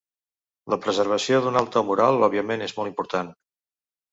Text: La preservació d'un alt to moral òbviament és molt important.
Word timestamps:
La 0.73 0.79
preservació 0.85 1.41
d'un 1.45 1.61
alt 1.61 1.71
to 1.77 1.85
moral 1.91 2.25
òbviament 2.29 2.67
és 2.69 2.77
molt 2.79 2.93
important. 2.93 3.31